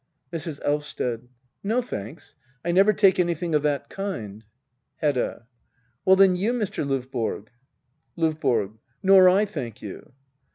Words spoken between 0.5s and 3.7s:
Elvsted. No, thanks— I never take anything of